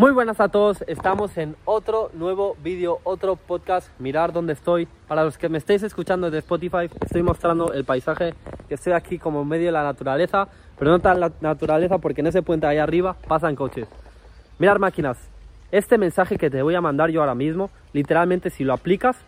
[0.00, 4.88] Muy buenas a todos, estamos en otro nuevo vídeo, otro podcast, mirar dónde estoy.
[5.06, 8.32] Para los que me estéis escuchando desde Spotify, estoy mostrando el paisaje,
[8.66, 12.28] que estoy aquí como medio de la naturaleza, pero no tan la naturaleza porque en
[12.28, 13.88] ese puente ahí arriba pasan coches.
[14.58, 15.18] Mirar máquinas,
[15.70, 19.18] este mensaje que te voy a mandar yo ahora mismo, literalmente si lo aplicas,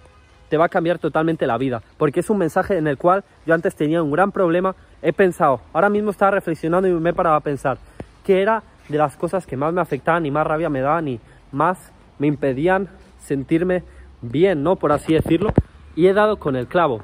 [0.49, 3.53] te va a cambiar totalmente la vida, porque es un mensaje en el cual yo
[3.53, 7.37] antes tenía un gran problema, he pensado, ahora mismo estaba reflexionando y me he parado
[7.37, 7.77] a pensar,
[8.25, 11.21] que era de las cosas que más me afectaban y más rabia me daban y
[11.51, 12.89] más me impedían
[13.19, 13.85] sentirme
[14.21, 14.77] bien, ¿no?
[14.77, 15.53] Por así decirlo.
[15.95, 17.01] Y he dado con el clavo.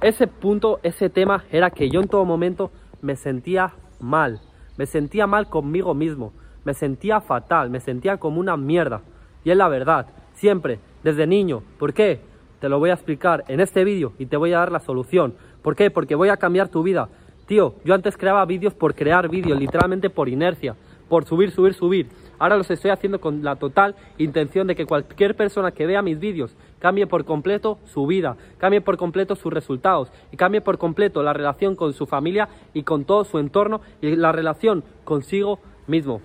[0.00, 2.70] Ese punto, ese tema era que yo en todo momento
[3.02, 4.40] me sentía mal.
[4.76, 6.32] Me sentía mal conmigo mismo.
[6.64, 7.70] Me sentía fatal.
[7.70, 9.02] Me sentía como una mierda.
[9.44, 10.06] Y es la verdad.
[10.34, 10.80] Siempre.
[11.02, 11.62] Desde niño.
[11.78, 12.20] ¿Por qué?
[12.60, 15.34] Te lo voy a explicar en este vídeo y te voy a dar la solución.
[15.62, 15.90] ¿Por qué?
[15.90, 17.08] Porque voy a cambiar tu vida.
[17.46, 20.74] Tío, yo antes creaba vídeos por crear vídeos, literalmente por inercia
[21.08, 22.08] por subir, subir, subir.
[22.38, 26.18] Ahora los estoy haciendo con la total intención de que cualquier persona que vea mis
[26.18, 31.22] vídeos cambie por completo su vida, cambie por completo sus resultados y cambie por completo
[31.22, 36.20] la relación con su familia y con todo su entorno y la relación consigo mismo.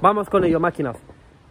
[0.00, 0.96] Vamos con ello, máquinas.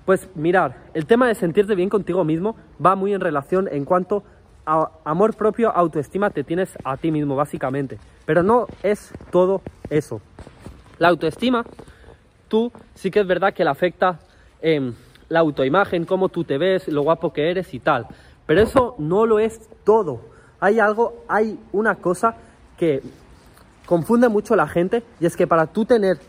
[0.06, 4.24] Pues mirar, el tema de sentirte bien contigo mismo va muy en relación en cuanto
[4.66, 8.00] a amor propio, autoestima te tienes a ti mismo, básicamente.
[8.26, 10.22] Pero no es todo eso.
[11.00, 11.66] La autoestima
[12.54, 14.20] tú sí que es verdad que le afecta
[14.62, 14.94] em,
[15.28, 18.06] la autoimagen, cómo tú te ves, lo guapo que eres y tal.
[18.46, 20.22] Pero eso no lo es todo.
[20.60, 22.36] Hay algo, hay una cosa
[22.78, 23.02] que
[23.88, 26.20] confunde mucho a la gente y es que para tú tener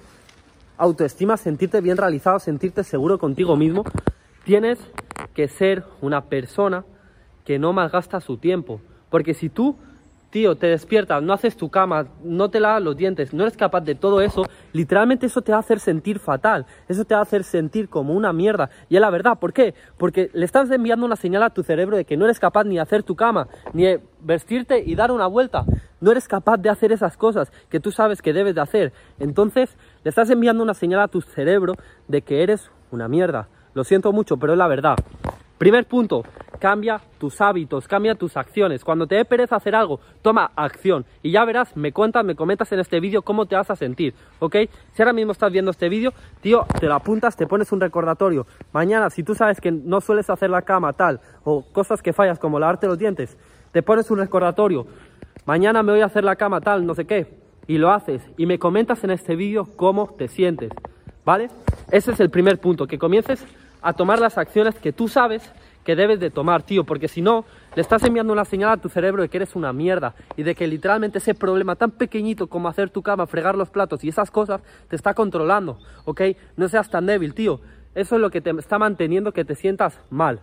[0.78, 3.84] autoestima, sentirte bien realizado, sentirte seguro contigo mismo,
[4.44, 4.78] tienes
[5.34, 6.86] que ser una persona
[7.44, 8.80] que no malgasta su tiempo.
[9.10, 9.76] Porque si tú
[10.34, 13.82] tío, te despiertas, no haces tu cama, no te lavas los dientes, no eres capaz
[13.82, 17.22] de todo eso, literalmente eso te va a hacer sentir fatal, eso te va a
[17.22, 18.68] hacer sentir como una mierda.
[18.88, 19.74] Y es la verdad, ¿por qué?
[19.96, 22.74] Porque le estás enviando una señal a tu cerebro de que no eres capaz ni
[22.74, 25.66] de hacer tu cama, ni de vestirte y dar una vuelta.
[26.00, 28.92] No eres capaz de hacer esas cosas que tú sabes que debes de hacer.
[29.20, 31.74] Entonces, le estás enviando una señal a tu cerebro
[32.08, 33.46] de que eres una mierda.
[33.72, 34.96] Lo siento mucho, pero es la verdad.
[35.58, 36.24] Primer punto,
[36.58, 38.84] cambia tus hábitos, cambia tus acciones.
[38.84, 41.04] Cuando te dé pereza hacer algo, toma acción.
[41.22, 44.14] Y ya verás, me cuentas, me comentas en este vídeo cómo te vas a sentir,
[44.38, 44.56] ¿ok?
[44.92, 48.46] Si ahora mismo estás viendo este vídeo, tío, te lo apuntas, te pones un recordatorio.
[48.72, 52.38] Mañana, si tú sabes que no sueles hacer la cama tal, o cosas que fallas
[52.38, 53.36] como lavarte los dientes,
[53.72, 54.86] te pones un recordatorio.
[55.46, 58.22] Mañana me voy a hacer la cama tal, no sé qué, y lo haces.
[58.36, 60.70] Y me comentas en este vídeo cómo te sientes,
[61.24, 61.48] ¿vale?
[61.90, 63.44] Ese es el primer punto, que comiences
[63.82, 65.52] a tomar las acciones que tú sabes
[65.84, 68.88] que debes de tomar, tío, porque si no, le estás enviando una señal a tu
[68.88, 72.68] cerebro de que eres una mierda y de que literalmente ese problema tan pequeñito como
[72.68, 76.22] hacer tu cama, fregar los platos y esas cosas te está controlando, ¿ok?
[76.56, 77.60] No seas tan débil, tío.
[77.94, 80.40] Eso es lo que te está manteniendo que te sientas mal.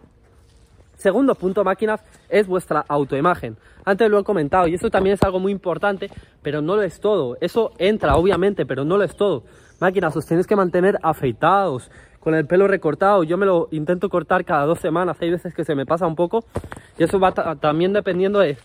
[0.96, 3.58] Segundo punto, máquinas, es vuestra autoimagen.
[3.84, 6.12] Antes lo he comentado y eso también es algo muy importante,
[6.44, 7.38] pero no lo es todo.
[7.41, 9.44] Eso entra, obviamente, pero no lo es todo.
[9.79, 11.90] Máquinas, os tenéis que mantener afeitados,
[12.22, 13.24] con el pelo recortado.
[13.24, 16.16] Yo me lo intento cortar cada dos semanas, hay veces que se me pasa un
[16.16, 16.46] poco.
[16.98, 18.58] Y eso va también dependiendo de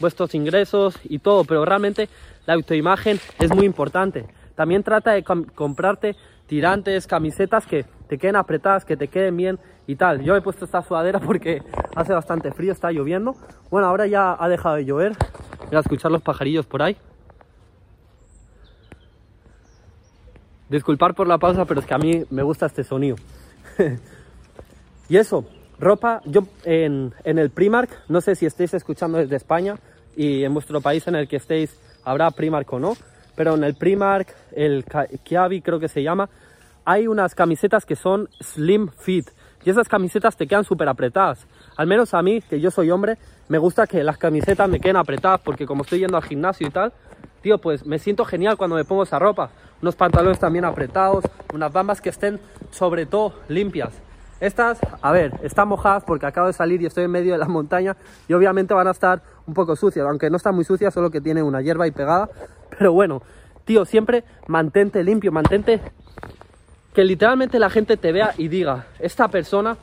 [0.00, 2.08] vuestros ingresos y todo, pero realmente
[2.44, 4.26] la autoimagen es muy importante.
[4.54, 6.16] También trata de comprarte
[6.46, 10.22] tirantes, camisetas que te queden apretadas, que te queden bien y tal.
[10.22, 11.62] Yo he puesto esta sudadera porque
[11.96, 13.34] hace bastante frío, está lloviendo.
[13.70, 15.12] Bueno, ahora ya ha dejado de llover.
[15.66, 16.96] Voy a escuchar los pajarillos por ahí.
[20.74, 23.14] Disculpar por la pausa, pero es que a mí me gusta este sonido.
[25.08, 25.44] y eso,
[25.78, 29.76] ropa, yo en, el Primark, no sé si estáis escuchando desde España
[30.16, 32.96] y en vuestro país en el que estéis habrá Primark o no,
[33.36, 34.84] pero en el Primark, el
[35.22, 36.28] Kiabi creo que se llama,
[36.84, 39.30] hay unas camisetas que son slim fit
[39.64, 41.46] y esas camisetas te quedan súper apretadas.
[41.76, 43.16] Al menos a mí, que yo soy hombre,
[43.48, 46.70] me gusta que las camisetas me queden apretadas porque como estoy yendo al gimnasio y
[46.70, 46.92] tal,
[47.44, 49.50] tío, pues me siento genial cuando me pongo esa ropa.
[49.82, 52.40] Unos pantalones también apretados, unas bambas que estén
[52.70, 53.92] sobre todo limpias.
[54.40, 57.46] Estas, a ver, están mojadas porque acabo de salir y estoy en medio de la
[57.46, 57.98] montaña
[58.28, 61.20] y obviamente van a estar un poco sucias, aunque no están muy sucias, solo que
[61.20, 62.30] tiene una hierba y pegada.
[62.78, 63.20] Pero bueno,
[63.66, 65.82] tío, siempre mantente limpio, mantente
[66.94, 69.76] que literalmente la gente te vea y diga, esta persona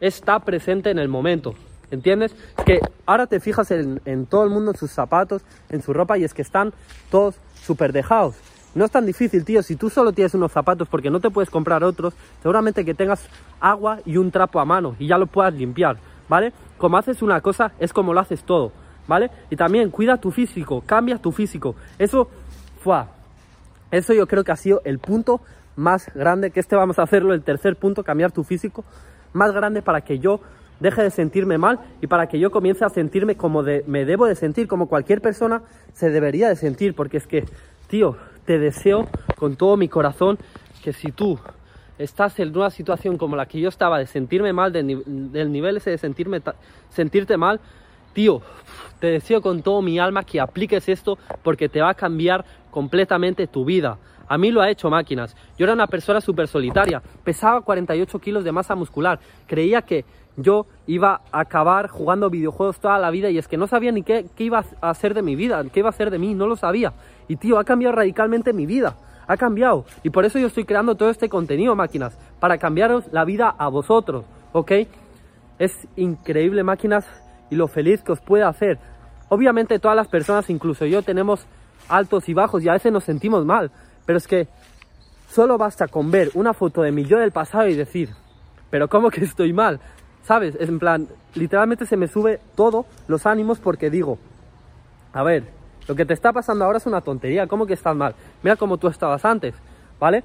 [0.00, 1.54] está presente en el momento.
[1.90, 2.34] ¿Entiendes?
[2.64, 6.24] que ahora te fijas en, todo el mundo, en sus zapatos, en su ropa, y
[6.24, 6.72] es que están
[7.10, 8.36] todos súper dejados.
[8.74, 9.62] No es tan difícil, tío.
[9.62, 13.28] Si tú solo tienes unos zapatos porque no te puedes comprar otros, seguramente que tengas
[13.60, 15.98] agua y un trapo a mano y ya lo puedas limpiar,
[16.28, 16.52] ¿vale?
[16.76, 18.72] Como haces una cosa, es como lo haces todo,
[19.06, 19.30] ¿vale?
[19.50, 21.76] Y también cuida tu físico, cambia tu físico.
[21.98, 22.28] Eso,
[22.82, 23.04] fue.
[23.92, 25.40] Eso yo creo que ha sido el punto
[25.76, 28.84] más grande, que este vamos a hacerlo, el tercer punto, cambiar tu físico,
[29.32, 30.40] más grande para que yo
[30.80, 34.26] deje de sentirme mal y para que yo comience a sentirme como de, me debo
[34.26, 35.62] de sentir, como cualquier persona
[35.92, 37.44] se debería de sentir, porque es que,
[37.88, 40.38] tío, te deseo con todo mi corazón
[40.82, 41.38] que si tú
[41.98, 45.90] estás en una situación como la que yo estaba, de sentirme mal, del nivel ese
[45.90, 46.42] de sentirme
[46.90, 47.60] sentirte mal,
[48.12, 48.42] tío,
[49.00, 53.46] te deseo con todo mi alma que apliques esto porque te va a cambiar completamente
[53.46, 53.98] tu vida.
[54.26, 55.36] A mí lo ha hecho máquinas.
[55.58, 60.04] Yo era una persona súper solitaria, pesaba 48 kilos de masa muscular, creía que
[60.36, 64.02] yo iba a acabar jugando videojuegos toda la vida y es que no sabía ni
[64.02, 66.46] qué, qué iba a hacer de mi vida, qué iba a hacer de mí, no
[66.46, 66.92] lo sabía.
[67.28, 68.96] Y tío, ha cambiado radicalmente mi vida
[69.26, 69.84] ha cambiado.
[70.02, 73.68] Y por eso yo estoy creando todo este contenido, máquinas, para cambiaros la vida a
[73.68, 74.72] vosotros, ¿ok?
[75.58, 77.06] Es increíble, máquinas,
[77.50, 78.78] y lo feliz que os puede hacer.
[79.28, 81.46] Obviamente todas las personas, incluso yo, tenemos
[81.88, 83.70] altos y bajos y a veces nos sentimos mal,
[84.06, 84.48] pero es que
[85.28, 88.10] solo basta con ver una foto de mi yo del pasado y decir,
[88.70, 89.80] pero ¿cómo que estoy mal?
[90.24, 90.56] ¿Sabes?
[90.58, 94.18] Es en plan, literalmente se me sube todo los ánimos porque digo,
[95.12, 95.44] a ver,
[95.86, 98.14] lo que te está pasando ahora es una tontería, ¿cómo que estás mal?
[98.42, 99.54] Mira cómo tú estabas antes,
[100.00, 100.24] ¿vale?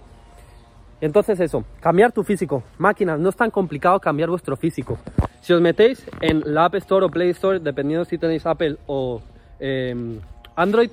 [1.01, 2.63] Entonces eso, cambiar tu físico.
[2.78, 4.98] Máquinas, no es tan complicado cambiar vuestro físico.
[5.42, 9.22] Si os metéis en la App Store o Play Store, dependiendo si tenéis Apple o
[9.60, 10.19] em,
[10.56, 10.92] Android,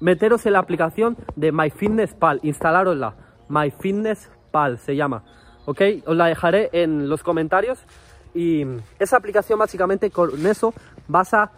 [0.00, 3.14] meteros en la aplicación de MyFitnessPal, instalárosla.
[3.48, 5.22] MyFitnessPal se llama,
[5.66, 5.80] ¿ok?
[6.06, 7.78] Os la dejaré en los comentarios
[8.34, 8.64] y
[8.98, 10.72] esa aplicación básicamente con eso
[11.08, 11.50] vas a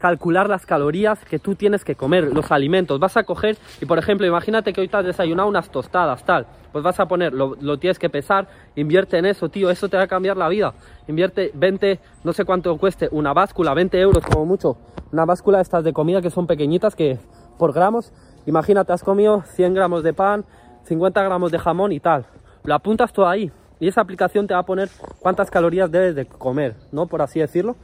[0.00, 2.98] calcular las calorías que tú tienes que comer, los alimentos.
[2.98, 6.46] Vas a coger y, por ejemplo, imagínate que hoy te has desayunado unas tostadas, tal.
[6.72, 10.04] Pues vas a poner, lo, tienes que pesar, invierte en eso, tío, eso te va
[10.04, 10.72] a cambiar la vida.
[11.06, 14.78] Invierte 20, no sé cuánto cueste, una báscula, 20 euros como mucho.
[15.12, 17.18] Una báscula estas de comida que son pequeñitas, que
[17.58, 18.10] por gramos,
[18.46, 20.46] imagínate, has comido 100 gramos de pan,
[20.84, 22.24] 50 gramos de jamón y tal.
[22.64, 23.50] Lo apuntas todo ahí.
[23.78, 24.90] Y esa aplicación te va a poner
[25.20, 27.06] cuántas calorías debes de comer, ¿no?
[27.06, 27.76] Por así decirlo.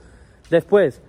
[0.50, 1.02] Después,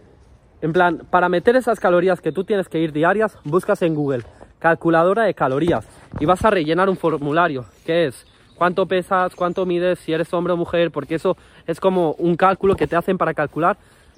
[0.61, 4.23] en plan, para meter esas calorías que tú tienes que ir diarias, buscas en Google
[4.59, 5.85] calculadora de calorías
[6.19, 8.25] y vas a rellenar un formulario que es
[8.55, 11.37] cuánto pesas, cuánto mides, si eres hombre o mujer, porque eso
[11.67, 13.77] es como un cálculo que te hacen para calcular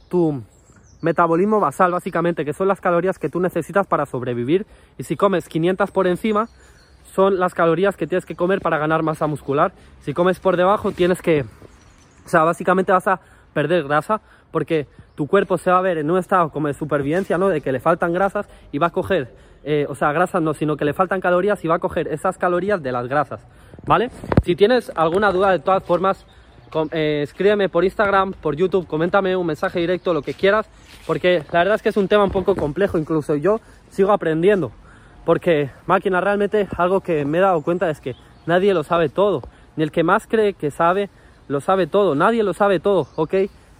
[0.09, 0.41] tu
[1.01, 4.65] metabolismo basal, básicamente, que son las calorías que tú necesitas para sobrevivir.
[4.97, 6.47] Y si comes 500 por encima,
[7.13, 9.71] son las calorías que tienes que comer para ganar masa muscular.
[10.01, 11.45] Si comes por debajo, tienes que,
[12.25, 13.19] o sea, básicamente vas a
[13.53, 14.21] perder grasa
[14.51, 17.49] porque tu cuerpo se va a ver en un estado como de supervivencia, ¿no?
[17.49, 19.33] De que le faltan grasas y va a coger,
[19.63, 22.37] eh, o sea, grasas no, sino que le faltan calorías y va a coger esas
[22.37, 23.45] calorías de las grasas,
[23.85, 24.11] ¿vale?
[24.43, 26.25] Si tienes alguna duda, de todas formas,
[26.91, 30.69] eh, escríbeme por Instagram, por YouTube, coméntame un mensaje directo, lo que quieras,
[31.05, 33.59] porque la verdad es que es un tema un poco complejo, incluso yo
[33.89, 34.71] sigo aprendiendo,
[35.25, 39.41] porque máquina realmente algo que me he dado cuenta es que nadie lo sabe todo,
[39.75, 41.09] ni el que más cree que sabe,
[41.47, 43.35] lo sabe todo, nadie lo sabe todo, ¿ok?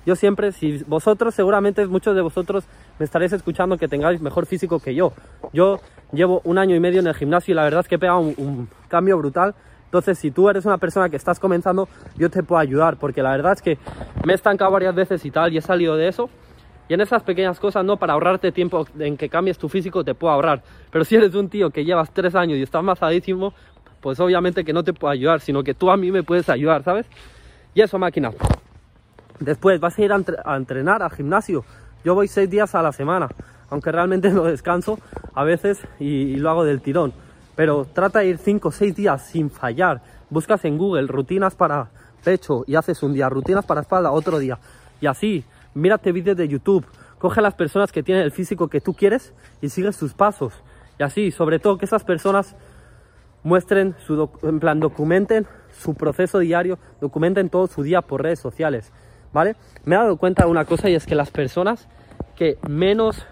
[0.05, 2.63] Yo siempre, si vosotros, seguramente muchos de vosotros
[2.97, 5.13] me estaréis escuchando que tengáis mejor físico que yo.
[5.53, 5.79] Yo
[6.11, 8.19] llevo un año y medio en el gimnasio y la verdad es que he pegado
[8.19, 9.53] un, cambio brutal.
[9.85, 13.31] Entonces, si tú eres una persona que estás comenzando, yo te puedo ayudar, porque la
[13.31, 13.77] verdad es que
[14.25, 16.29] me he estancado varias veces y tal, y he salido de eso.
[16.89, 20.15] Y en esas pequeñas cosas, no para ahorrarte tiempo en que cambies tu físico, te
[20.15, 20.63] puedo ahorrar.
[20.91, 23.53] Pero si eres un tío que llevas tres años y estás masadísimo,
[24.01, 26.83] pues obviamente que no te puedo ayudar, sino que tú a mí me puedes ayudar,
[26.83, 27.05] ¿sabes?
[27.75, 28.31] Y eso, máquina.
[29.39, 31.63] Después vas a ir a, entrenar al gimnasio.
[32.03, 33.29] Yo voy seis días a la semana,
[33.69, 34.97] aunque realmente no descanso
[35.35, 37.13] a veces y, lo hago del tirón.
[37.55, 40.01] Pero trata de ir cinco o seis días sin fallar.
[40.31, 41.89] Buscas en Google rutinas para
[42.23, 44.57] pecho y haces un día, rutinas para espalda otro día.
[45.01, 46.85] Y así, mírate vídeos de YouTube,
[47.17, 50.53] coge a las personas que tienen el físico que tú quieres y sigue sus pasos.
[50.97, 52.55] Y así, sobre todo que esas personas
[53.43, 58.91] muestren su en plan documenten su proceso diario, documenten todo su día por redes sociales.
[59.33, 59.55] ¿vale?
[59.85, 61.87] Me he dado cuenta de una cosa y es que las personas
[62.35, 63.25] que menos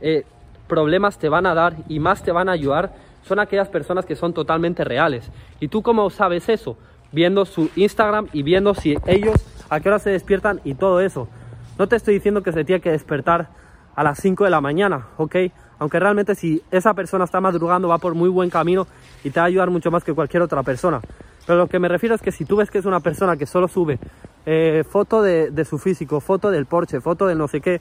[0.00, 0.24] eh,
[0.68, 4.16] problemas te van a dar y más te van a ayudar son aquellas personas que
[4.16, 5.30] son totalmente reales.
[5.60, 6.76] ¿Y tú cómo sabes eso?
[7.12, 9.36] Viendo su Instagram y viendo si ellos
[9.70, 11.28] a qué hora se despiertan y todo eso.
[11.78, 13.48] No te estoy diciendo que se tiene que despertar
[13.96, 15.36] a las 5 de la mañana, ¿ok?
[15.78, 18.86] Aunque realmente si esa persona está madrugando va por muy buen camino
[19.24, 21.00] y te va a ayudar mucho más que cualquier otra persona.
[21.46, 23.46] Pero lo que me refiero es que si tú ves que es una persona que
[23.46, 23.98] solo sube
[24.46, 27.80] eh, foto de, su físico, foto del Porsche, foto de no sé qué,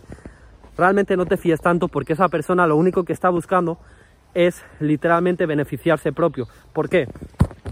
[0.76, 3.78] realmente no te fíes tanto porque esa persona lo único que está buscando
[4.34, 6.48] es literalmente beneficiarse propio.
[6.74, 7.08] ¿Por qué?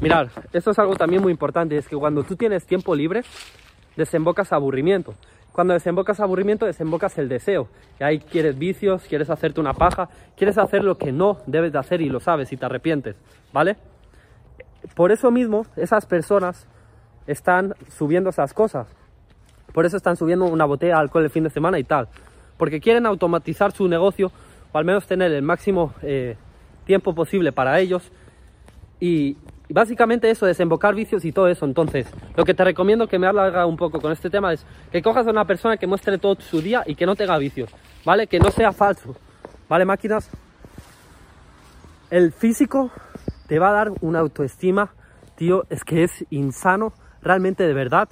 [0.01, 3.23] Mirad, esto es algo también muy importante, es que cuando tú tienes tiempo libre,
[3.97, 5.15] desembocas aburrimiento.
[5.61, 7.67] Cuando desembocas aburrimiento, desembocas el deseo.
[7.99, 11.77] Y ahí quieres vicios, quieres hacerte una paja, quieres hacer lo que no debes de
[11.77, 13.15] hacer y lo sabes y te arrepientes,
[13.53, 13.77] ¿vale?
[14.95, 16.67] por eso mismo esas personas
[17.27, 18.87] están subiendo esas cosas.
[19.71, 22.07] Por eso están subiendo una botella de alcohol el fin de semana y tal.
[22.57, 24.31] Porque quieren automatizar su negocio
[24.71, 26.37] o al menos tener el máximo eh,
[26.85, 28.11] tiempo posible para ellos.
[28.99, 29.37] Y
[29.71, 31.65] básicamente eso, desembocar vicios y todo eso.
[31.65, 35.01] Entonces, lo que te recomiendo que me haga un poco con este tema es que
[35.01, 37.69] cojas a una persona que muestre todo su día y que no tenga vicios,
[38.05, 38.27] ¿vale?
[38.27, 39.15] Que no sea falso,
[39.69, 40.29] ¿vale, máquinas?
[42.09, 42.91] El físico
[43.47, 44.93] te va a dar una autoestima,
[45.35, 48.09] tío, es que es insano, realmente de verdad,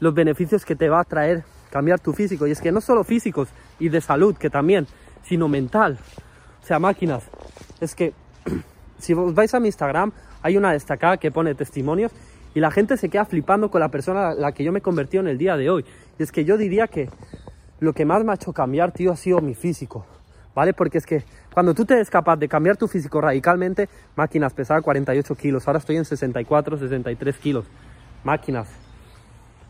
[0.00, 2.46] los beneficios que te va a traer cambiar tu físico.
[2.46, 4.86] Y es que no solo físicos y de salud, que también,
[5.22, 5.98] sino mental.
[6.62, 7.24] O sea, máquinas.
[7.80, 8.12] Es que
[8.98, 12.12] si os vais a mi Instagram, hay una destacada que pone testimonios
[12.54, 14.82] y la gente se queda flipando con la persona a la que yo me he
[14.82, 15.84] convertido en el día de hoy.
[16.18, 17.08] Y es que yo diría que
[17.80, 20.06] lo que más me ha hecho cambiar, tío, ha sido mi físico.
[20.54, 20.72] ¿Vale?
[20.72, 21.22] Porque es que
[21.54, 25.78] cuando tú te eres capaz de cambiar tu físico radicalmente, máquinas pesaba 48 kilos, ahora
[25.78, 27.66] estoy en 64, 63 kilos.
[28.24, 28.68] Máquinas.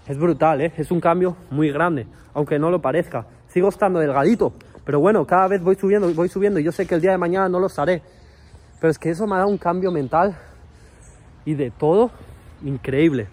[0.07, 0.73] Es brutal, ¿eh?
[0.79, 3.27] Es un cambio muy grande, aunque no lo parezca.
[3.49, 4.55] Sigo estando delgadito,
[4.87, 7.19] pero bueno, cada vez voy subiendo, voy subiendo y yo sé que el día de
[7.19, 8.01] mañana no lo haré.
[8.81, 10.35] Pero es que eso me ha dado un cambio mental
[11.49, 12.11] y de todo
[12.63, 13.29] increíble.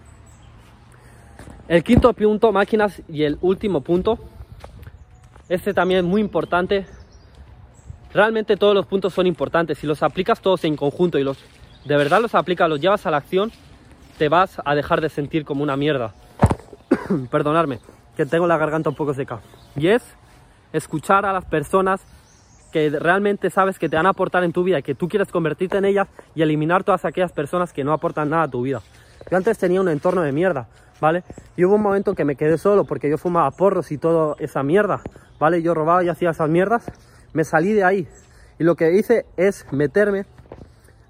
[1.68, 4.18] El quinto punto, máquinas, y el último punto,
[5.48, 6.86] este también es muy importante,
[8.16, 9.76] Realmente todos los puntos son importantes.
[9.76, 11.36] Si los aplicas todos en conjunto y los
[11.84, 13.52] de verdad los aplicas, los llevas a la acción,
[14.16, 16.14] te vas a dejar de sentir como una mierda.
[17.30, 17.78] Perdonadme,
[18.16, 19.40] que tengo la garganta un poco seca.
[19.76, 20.02] Y es
[20.72, 22.00] escuchar a las personas
[22.72, 25.78] que realmente sabes que te van a aportar en tu vida que tú quieres convertirte
[25.78, 28.82] en ellas y eliminar todas aquellas personas que no aportan nada a tu vida.
[29.30, 30.68] Yo antes tenía un entorno de mierda,
[31.00, 31.24] ¿vale?
[31.56, 34.62] Y hubo un momento que me quedé solo porque yo fumaba porros y toda esa
[34.62, 35.00] mierda,
[35.38, 35.62] ¿vale?
[35.62, 36.90] Yo robaba y hacía esas mierdas
[37.36, 38.08] me salí de ahí
[38.58, 40.24] y lo que hice es meterme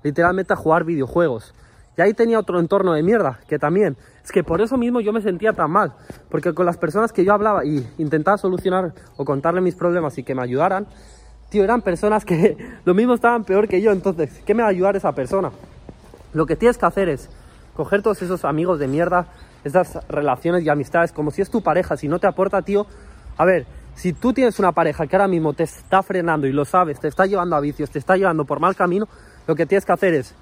[0.03, 1.55] literalmente a jugar videojuegos.
[1.97, 5.13] Y ahí tenía otro entorno de mierda, que también, es que por eso mismo yo
[5.13, 5.95] me sentía tan mal,
[6.29, 10.25] porque con las personas que yo hablaba y intentaba solucionar o contarle mis problemas y
[10.25, 10.89] que me ayudaran,
[11.49, 14.71] tío, eran personas que lo mismo estaban peor que yo, entonces, ¿qué me va a
[14.71, 15.51] ayudar esa persona?
[16.33, 17.29] Lo que tienes que hacer es
[17.75, 19.27] coger todos esos amigos de mierda,
[19.65, 22.87] esas relaciones y amistades, como si es tu pareja, si no te aporta, tío,
[23.37, 26.65] a ver, si tú tienes una pareja que ahora mismo te está frenando y lo
[26.65, 29.09] sabes, te está llevando a vicios, te está llevando por mal camino,
[29.47, 30.35] lo que tienes que hacer es,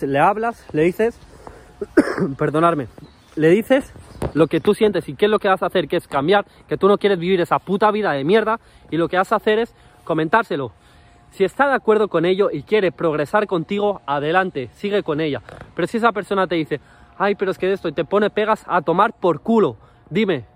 [0.00, 1.16] le hablas, le dices,
[2.38, 2.88] perdonarme,
[3.36, 3.92] le dices
[4.34, 6.44] lo que tú sientes y qué es lo que vas a hacer, que es cambiar,
[6.68, 8.58] que tú no quieres vivir esa puta vida de mierda
[8.90, 9.74] y lo que vas a hacer es
[10.04, 10.72] comentárselo.
[11.30, 15.42] Si está de acuerdo con ello y quiere progresar contigo, adelante, sigue con ella.
[15.74, 16.80] Pero si esa persona te dice,
[17.18, 19.76] ay, pero es que de esto y te pone pegas a tomar por culo,
[20.08, 20.46] dime,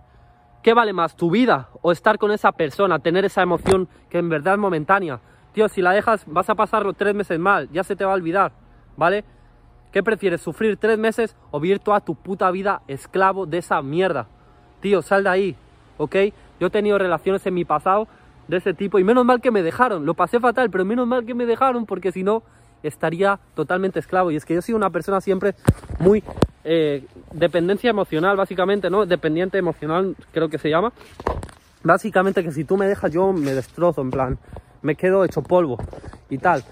[0.63, 4.29] ¿Qué vale más, tu vida o estar con esa persona, tener esa emoción que en
[4.29, 5.19] verdad es momentánea?
[5.55, 8.15] Tío, si la dejas vas a pasarlo tres meses mal, ya se te va a
[8.15, 8.53] olvidar,
[8.95, 9.25] ¿vale?
[9.93, 14.29] ¿Qué prefieres, sufrir tres meses o vivir toda tu puta vida esclavo de esa mierda?
[14.81, 15.57] Tío, sal de ahí,
[15.99, 16.17] ¿ok?
[16.61, 18.07] Yo he tenido relaciones en mi pasado
[18.47, 21.25] de ese tipo y menos mal que me dejaron, lo pasé fatal, pero menos mal
[21.25, 22.43] que me dejaron porque si no
[22.83, 24.31] estaría totalmente esclavo.
[24.31, 25.55] Y es que yo soy una persona siempre
[25.99, 26.23] muy
[26.65, 29.07] eh, dependencia emocional, básicamente, ¿no?
[29.07, 30.93] Dependiente emocional, creo que se llama.
[31.83, 34.39] Básicamente que si tú me dejas, yo me destrozo, en plan,
[34.83, 35.79] me quedo hecho polvo
[36.29, 36.63] y tal.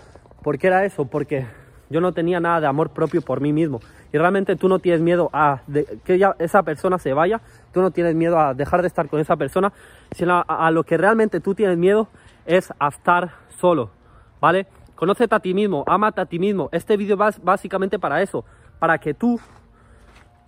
[0.42, 1.06] ¿Por qué era eso?
[1.06, 1.46] Porque
[1.90, 3.80] yo no tenía nada de amor propio por mí mismo.
[4.12, 5.60] Y realmente tú no tienes miedo a
[6.04, 7.40] que esa persona se vaya,
[7.72, 9.72] tú no tienes miedo a dejar de estar con esa persona,
[10.12, 12.08] sino a, lo que realmente tú tienes miedo
[12.46, 13.90] es a estar solo,
[14.40, 14.66] ¿vale?
[14.94, 16.68] Conócete a ti mismo, amate a ti mismo.
[16.72, 18.44] Este vídeo va básicamente para eso,
[18.78, 19.38] para que tú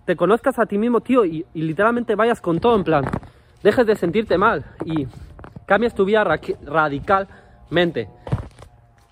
[0.05, 3.05] te conozcas a ti mismo, tío, y, literalmente vayas con todo en plan,
[3.63, 5.07] dejes de sentirte mal y
[5.65, 6.23] cambies tu vida
[6.65, 8.09] radicalmente.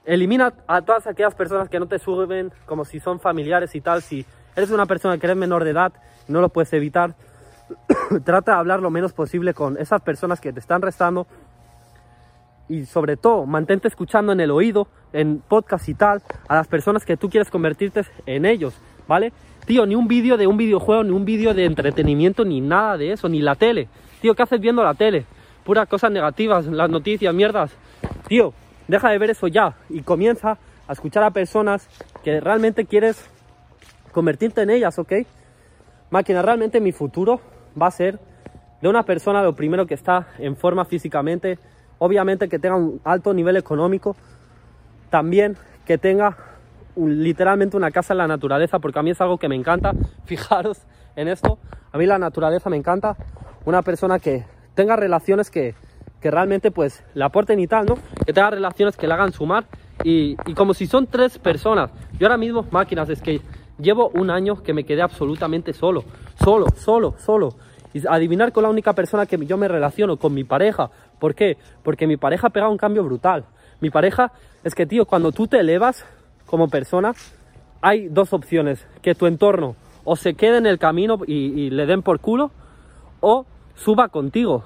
[0.10, 4.02] Elimina a todas aquellas personas que no te suben como si son familiares y tal.
[4.02, 4.26] Si
[4.56, 5.94] eres una persona que eres menor de edad
[6.28, 7.14] no lo puedes evitar,
[8.24, 11.28] trata de hablar lo menos posible con esas personas que te están restando.
[12.68, 17.06] Y sobre todo, mantente escuchando en el oído, en podcast y tal, a las personas
[17.06, 18.74] que tú quieres convertirte en ellos,
[19.08, 19.32] ¿vale?
[19.68, 23.12] Tío, ni un vídeo de un videojuego, ni un vídeo de entretenimiento, ni nada de
[23.12, 23.90] eso, ni la tele.
[24.22, 25.26] Tío, ¿qué haces viendo la tele?
[25.64, 27.72] Puras cosas negativas, las noticias, mierdas.
[28.28, 28.54] Tío,
[28.90, 31.88] deja de ver eso ya y comienza a escuchar a personas
[32.24, 33.24] que realmente quieres
[34.12, 35.14] convertirte en ellas, ¿ok?
[36.10, 37.40] Máquina, realmente mi futuro
[37.80, 38.20] va a ser
[38.82, 41.60] de una persona lo primero que está en forma físicamente,
[42.00, 44.16] obviamente que tenga un alto nivel económico,
[45.12, 45.56] también
[45.86, 46.36] que tenga
[46.96, 49.94] literalmente una casa en la naturaleza, porque a mí es algo que me encanta.
[50.26, 50.82] Fijaros
[51.16, 51.60] en esto,
[51.92, 53.16] a mí la naturaleza me encanta.
[53.66, 55.76] Una persona que tenga relaciones que,
[56.22, 57.96] que realmente pues le aporten y tal, ¿no?
[58.26, 59.66] Que tenga relaciones que le hagan sumar
[60.04, 61.92] y, y, como si son tres personas.
[62.20, 63.42] Yo ahora mismo, máquinas, es que
[63.80, 66.04] Llevo un año que me quedé absolutamente solo,
[66.44, 67.56] solo, solo, solo.
[67.94, 70.92] Y adivinar con la única persona que yo me relaciono, con mi pareja.
[71.18, 71.58] ¿Por qué?
[71.82, 73.46] Porque mi pareja ha pegado un cambio brutal.
[73.80, 74.34] Mi pareja
[74.66, 76.06] es que, tío, cuando tú te elevas
[76.46, 77.14] como persona,
[77.82, 78.86] hay dos opciones.
[79.02, 82.52] Que tu entorno o se quede en el camino y, le den por culo,
[83.22, 83.46] o
[83.76, 84.66] suba contigo.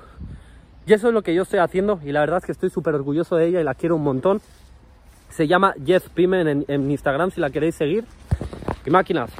[0.85, 2.93] Y eso es lo que yo estoy haciendo y la verdad es que estoy súper
[2.95, 4.41] orgulloso de ella y la quiero un montón.
[5.29, 8.03] Se llama Jess Pimen en, Instagram si la queréis seguir.
[8.85, 9.31] Y máquinas,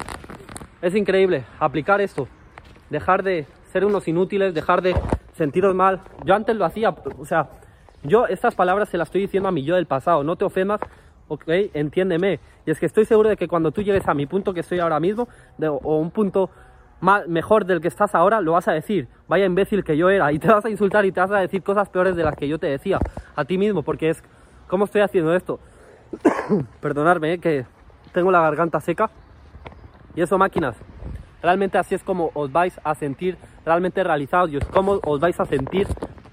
[0.80, 2.28] es increíble aplicar esto.
[2.88, 4.94] Dejar de ser unos inútiles, dejar de
[5.36, 6.00] sentiros mal.
[6.24, 7.50] Yo antes lo hacía, o sea,
[8.02, 10.24] yo estas palabras se las estoy diciendo a mi yo del pasado.
[10.24, 10.80] No te ofendas,
[11.28, 12.40] ok, entiéndeme.
[12.64, 14.78] Y es que estoy seguro de que cuando tú llegues a mi punto que estoy
[14.78, 15.28] ahora mismo,
[15.60, 16.48] o un punto
[17.00, 19.08] más, mejor del que estás ahora, lo vas a decir.
[19.28, 20.32] Vaya imbécil que yo era.
[20.32, 22.48] Y te vas a insultar y te vas a decir cosas peores de las que
[22.48, 22.98] yo te decía
[23.36, 24.22] a ti mismo, porque es,
[24.68, 25.60] ¿cómo estoy haciendo esto?
[26.80, 27.66] Perdonadme, eh, que
[28.12, 29.10] tengo la garganta seca.
[30.14, 30.76] Y eso, máquinas,
[31.42, 33.36] realmente así es como os vais a sentir
[33.66, 35.86] realmente realizados y es como os vais a sentir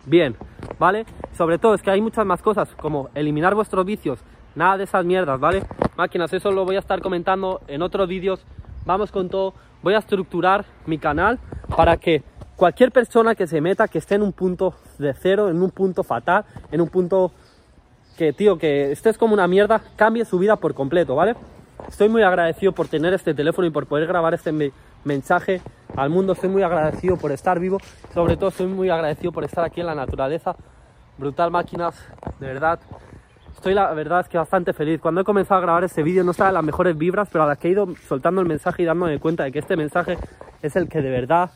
[0.05, 0.35] bien,
[0.79, 1.05] ¿vale?
[1.33, 4.19] Sobre todo es que hay muchas más cosas como eliminar vuestros vicios,
[4.55, 5.63] nada de esas mierdas, ¿vale?
[5.97, 8.45] Máquinas, eso lo voy a estar comentando en otros vídeos.
[8.85, 9.53] Vamos con todo.
[9.83, 11.39] Voy a estructurar mi canal
[11.75, 12.23] para que
[12.55, 16.03] cualquier persona que se meta, que esté en un punto de cero, en un punto
[16.03, 17.31] fatal, en un punto
[18.17, 21.35] que, tío, que estés como una mierda, cambie su vida por completo, ¿vale?
[21.87, 24.71] Estoy muy agradecido por tener este teléfono y por poder grabar este
[25.03, 25.61] mensaje
[25.95, 26.33] al mundo.
[26.33, 27.79] Estoy muy agradecido por estar vivo.
[28.13, 30.55] Sobre todo estoy muy agradecido por estar aquí en la naturaleza.
[31.17, 31.95] Brutal máquinas,
[32.39, 32.79] de verdad.
[33.55, 34.99] Estoy la verdad es que bastante feliz.
[34.99, 37.47] Cuando he comenzado a grabar este vídeo no estaba en las mejores vibras, pero a
[37.47, 40.17] la que he ido soltando el mensaje y dándome cuenta de que este mensaje
[40.61, 41.51] es el que de verdad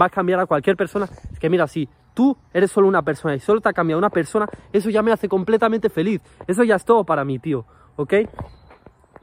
[0.00, 1.06] va a cambiar a cualquier persona.
[1.32, 4.10] Es que mira, si tú eres solo una persona y solo te ha cambiado una
[4.10, 6.20] persona, eso ya me hace completamente feliz.
[6.46, 7.66] Eso ya es todo para mí, tío.
[7.96, 8.14] ¿Ok?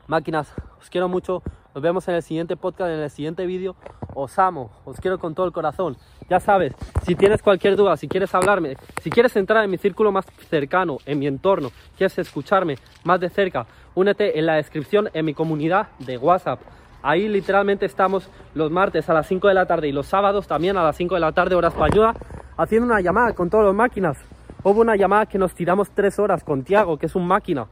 [0.07, 1.41] Máquinas, os quiero mucho.
[1.73, 3.77] Nos vemos en el siguiente podcast, en el siguiente vídeo.
[4.13, 5.95] Os amo, os quiero con todo el corazón.
[6.29, 6.73] Ya sabes,
[7.03, 10.97] si tienes cualquier duda, si quieres hablarme, si quieres entrar en mi círculo más cercano,
[11.05, 15.87] en mi entorno, quieres escucharme más de cerca, únete en la descripción en mi comunidad
[15.99, 16.59] de WhatsApp.
[17.03, 20.75] Ahí literalmente estamos los martes a las 5 de la tarde y los sábados también
[20.75, 22.13] a las 5 de la tarde, hora española,
[22.57, 24.17] haciendo una llamada con todas las máquinas.
[24.63, 27.67] Hubo una llamada que nos tiramos 3 horas con Tiago, que es un máquina,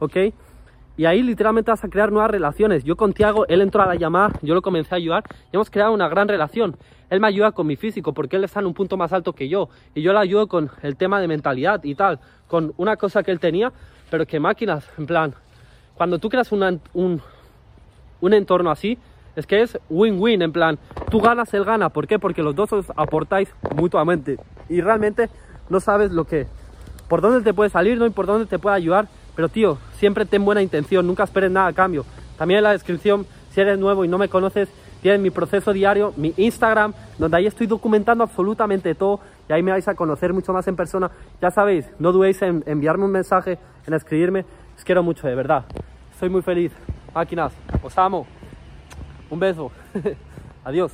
[0.00, 0.16] ¿ok?
[0.98, 2.82] Y ahí literalmente vas a crear nuevas relaciones.
[2.82, 5.70] Yo con Tiago, él entró a la llamada, yo lo comencé a ayudar y hemos
[5.70, 6.76] creado una gran relación.
[7.08, 9.48] Él me ayuda con mi físico porque él está en un punto más alto que
[9.48, 9.68] yo.
[9.94, 13.30] Y yo le ayudo con el tema de mentalidad y tal, con una cosa que
[13.30, 13.72] él tenía,
[14.10, 15.34] pero que máquinas, en plan,
[15.94, 16.80] cuando tú creas un,
[18.20, 18.98] un entorno así,
[19.36, 20.80] es que es win-win, en plan,
[21.12, 21.90] tú ganas, él gana.
[21.90, 22.18] ¿Por qué?
[22.18, 24.36] Porque los dos os aportáis mutuamente.
[24.68, 25.30] Y realmente
[25.68, 26.48] no sabes lo que,
[27.08, 29.06] por dónde te puede salir, no y por dónde te puede ayudar
[29.38, 32.04] pero tío, siempre ten buena intención, nunca esperes nada a cambio.
[32.36, 34.68] También en la descripción, si eres nuevo y no me conoces,
[35.00, 39.70] tienes mi proceso diario, mi Instagram, donde ahí estoy documentando absolutamente todo y ahí me
[39.70, 41.12] vais a conocer mucho más en persona.
[41.40, 44.44] Ya sabéis, no dudéis en enviarme un mensaje, en escribirme.
[44.76, 45.66] Os quiero mucho, de verdad.
[46.10, 46.72] Estoy muy feliz.
[47.14, 48.26] Máquinas, os amo.
[49.30, 49.70] Un beso.
[50.64, 50.90] Adiós.